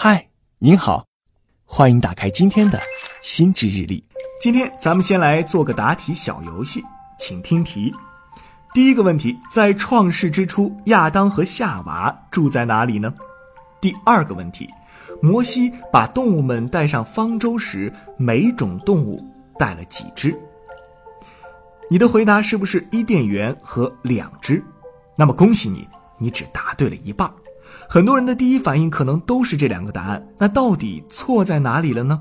[0.00, 0.28] 嗨，
[0.60, 1.04] 您好，
[1.64, 2.78] 欢迎打开今天的
[3.20, 4.00] 心智日历。
[4.40, 6.80] 今天咱们先来做个答题小游戏，
[7.18, 7.92] 请听题。
[8.72, 13.12] 第一个问题，在创世之初，亚当和夏娃住在哪里呢？
[13.80, 14.68] 第二个问题，
[15.20, 19.20] 摩西把动物们带上方舟时，每种动物
[19.58, 20.32] 带了几只？
[21.90, 24.62] 你的回答是不是伊甸园和两只？
[25.16, 25.88] 那么恭喜你，
[26.18, 27.28] 你只答对了一半。
[27.90, 32.20] 很多人的第一反应可能都是这两个答案，那到底错在哪里了呢？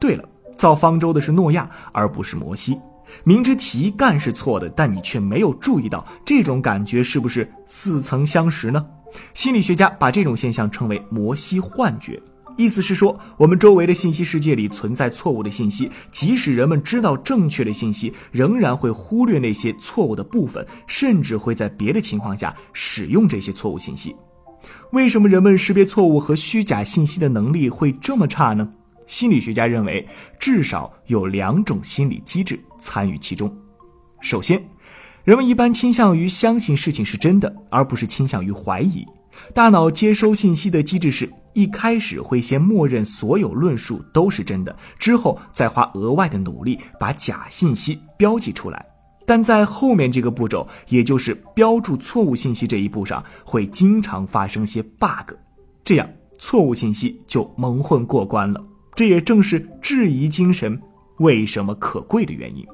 [0.00, 2.76] 对了，造方舟的是诺亚，而不是摩西。
[3.22, 8.84] 明知题干是错的，但你却没有注意到，这种感觉是不是似曾相识呢？
[9.32, 12.20] 心理学家把这种现象称为“摩西幻觉”，
[12.58, 24.14] 意思是说，我们周围的信息世界里存在错误的信息，即使人们知道正确的信息，仍然会忽略那些错误的部分，甚至会在别的情况下使用这些错误信息。
[24.92, 28.68] 为什么人们识别错误和虚假信息的能力会这么差呢？
[29.06, 30.04] 心理学家认为，
[30.40, 33.52] 至少有两种心理机制参与其中。
[34.20, 34.60] 首先，
[35.22, 39.06] 人们一般倾向于相信事情是真的，而不是倾向于怀疑。
[39.54, 48.84] 大脑接收信息的机制是一开始会先默认所有论述都是真的，之后再花额外的努力把假信息标记出来。
[49.30, 55.32] 但在后面这个步骤，也就是标注错误信息这一步上，会经常发生些 bug，
[55.84, 58.60] 这样错误信息就蒙混过关了。
[58.92, 60.76] 这也正是质疑精神
[61.18, 62.66] 为什么可贵的原因。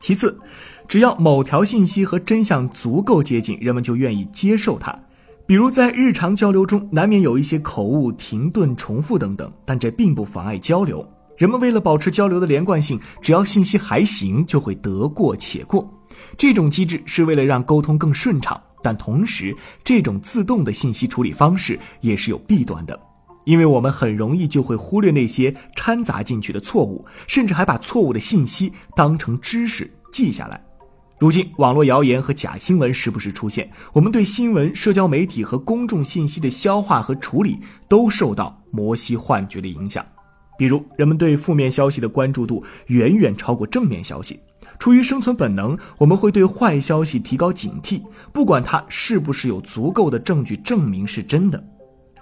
[0.00, 0.40] 其次，
[0.88, 4.98] 只要某条信息和真相足够接近，人们就愿意接受它。
[5.44, 11.06] 比如在日常交流中，难免有一些口误、停顿、重复等等，但这并不妨碍交流。
[11.42, 15.84] 人们为了保持交流的连贯性，只要信息还行，就会得过且过。
[16.38, 22.96] 这种机制是为了让沟通更顺畅，但同时，这种自动的信息处理方式也是有弊端的，
[23.42, 30.62] 因为我们很容易就会忽略那些掺杂进去的错误，甚至还把错误的信息当成知识记下来。
[31.18, 40.06] 如今，网络谣言和假新闻时不时出现，我们对新闻、社交媒体和公众信息的消化和处理都受到摩西幻觉的影响。
[40.58, 44.38] 比如，人们对负面消息的关注度远远超过正面消息。
[44.78, 48.02] 出于生存本能，我们会对坏消息提高警惕，
[48.32, 51.62] 不管它是不是有足够的证据证明是真的。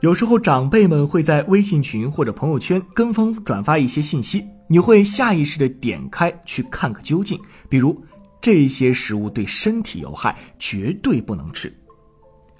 [0.00, 7.38] 有时候，长辈们会在微信群或者朋友圈跟风转发一些信息，你会下意识的点开去看个究竟。
[7.68, 8.04] 比如，
[8.40, 11.72] 这些食物对身体有害，绝对不能吃。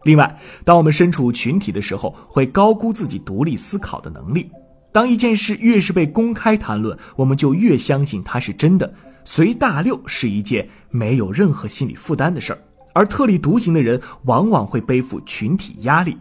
[0.02, 4.50] 另外，当我们身处群体的时候，会高估自己独立思考的能力。
[4.94, 8.94] 当一件事越是被公开谈论，我们就越相信它是真的。
[9.24, 12.60] 随大流是一件没有任何心理负担的事儿，
[12.92, 16.16] 而特立独行的人往往会背负群体压力。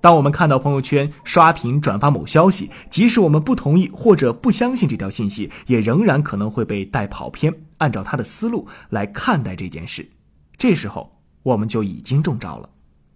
[0.00, 10.10] 当我们看到朋友圈刷屏转发某消息，即使我们不同意或者不相信这条信息，也仍然可能会被带跑偏，按照他的思路来看待这件事。
[10.58, 11.12] 这时候
[11.44, 12.70] 我们就已经中招了。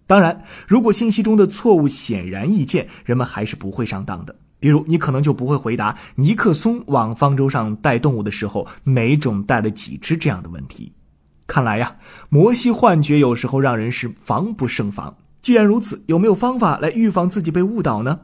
[0.06, 4.36] 当然，如果信息中的错误显然易见，人们还是不会上当的。
[4.64, 10.90] 比如，你可能就不会回答尼克松往方舟上带动物的时候，每种带了几只这样的问题。
[11.46, 11.94] 看来呀，
[12.30, 15.14] 摩西幻觉有时候让人是防不胜防。
[15.42, 18.18] 既然如此，有没有方法来预防自己被误导呢？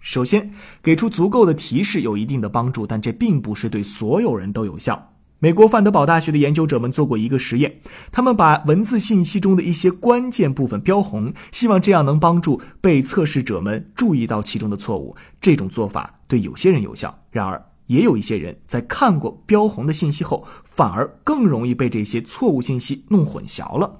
[0.00, 0.50] 首先，
[0.82, 5.13] 给出足够的提示有一定的帮助，但这并不是对所有人都有效。
[5.44, 7.70] 美国范德堡大学的研究者们做过一个实验，
[8.10, 15.14] 他们把文字信息中的一些关键部分标红，希望这样能帮助被测试者们注意到其中的错误。
[15.42, 23.98] 这种做法对有些人有效，然而也有一些人在看过标红的信息后，反而更容易被这些错误信息弄混淆了。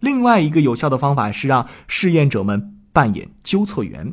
[0.00, 4.12] 另外一个有效的方法是让试验者们扮演纠错员。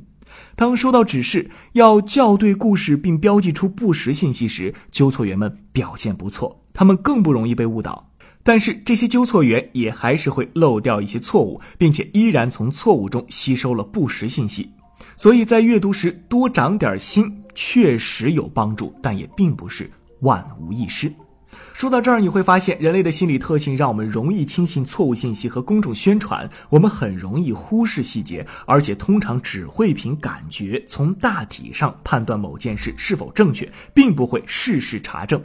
[0.55, 8.07] 当收到指示要校对故事并标记出不实信息时，纠错员们表现不错，他们更不容易被误导。
[8.43, 14.69] 但是这些纠错员也还是会漏掉一些错误，并且依然从错误中吸收了不实信息。
[15.15, 19.89] 所以在阅读时多长点心确实有帮助，但也并不是
[20.21, 21.11] 万无一失。
[21.73, 35.41] 说到这儿，你会发现人类的心理特性让我们容易轻信错误信息和公众宣传，我们很容易忽视细节，而且通常只会凭感觉从大体上判断某件事是否正确，并不会事事查证。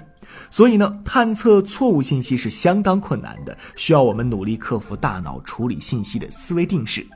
[0.50, 7.06] 所以呢，探测错误信息是相当困难的，需要我们努力克服大脑处理信息的思维定式。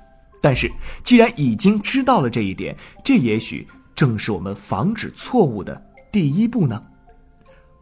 [0.41, 0.71] 但是，
[1.05, 2.75] 既然已经知道了这一点，
[3.05, 6.83] 这也许正是我们防止错误的第一步呢。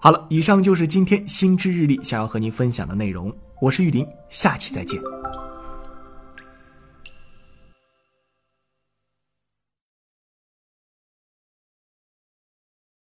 [0.00, 3.34] 好了，以上就是今天新知日历想要和您分享的内容。
[3.60, 5.00] 我是玉林，下期再见。